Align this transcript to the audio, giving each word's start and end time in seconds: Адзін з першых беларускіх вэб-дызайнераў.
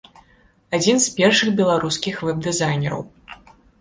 Адзін 0.77 0.97
з 1.03 1.07
першых 1.19 1.49
беларускіх 1.59 2.15
вэб-дызайнераў. 2.29 3.05